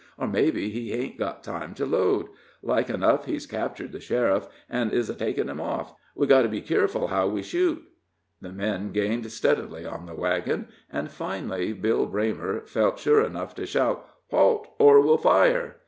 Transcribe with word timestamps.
"Or 0.17 0.27
mebbe 0.27 0.55
he 0.55 0.89
hain't 0.89 1.19
got 1.19 1.43
time 1.43 1.75
to 1.75 1.85
load. 1.85 2.29
Like 2.63 2.89
enough 2.89 3.25
he's 3.27 3.45
captured 3.45 3.91
the 3.91 3.99
sheriff, 3.99 4.47
an' 4.67 4.89
is 4.89 5.11
a 5.11 5.15
takin 5.15 5.47
him 5.47 5.61
off. 5.61 5.93
We've 6.15 6.27
got 6.27 6.41
to 6.41 6.47
be 6.49 6.59
keerful 6.59 7.09
how 7.09 7.27
we 7.27 7.43
shoot." 7.43 7.83
The 8.41 8.51
men 8.51 8.93
gained 8.93 9.31
steadily 9.31 9.85
on 9.85 10.07
the 10.07 10.15
wagon, 10.15 10.69
and 10.91 11.11
finally 11.11 11.73
Bill 11.73 12.07
Braymer 12.07 12.67
felt 12.67 12.97
sure 12.97 13.23
enough 13.23 13.53
to 13.53 13.67
shout: 13.67 14.09
"Halt, 14.31 14.69
or 14.79 15.01
we'll 15.01 15.17
fire!" 15.19 15.75